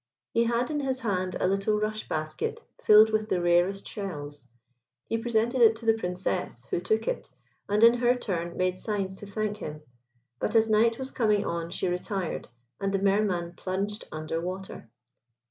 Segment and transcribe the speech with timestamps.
[0.33, 4.47] He had in his hand a little rush basket filled with the rarest shells.
[5.07, 7.29] He presented it to the Princess, who took it,
[7.69, 9.83] and in her turn made signs to thank him;
[10.39, 12.47] but as night was coming on she retired,
[12.79, 14.89] and the Mer man plunged under water.